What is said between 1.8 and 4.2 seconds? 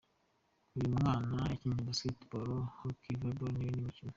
basketball, hockey, volleyball n’indi mikino.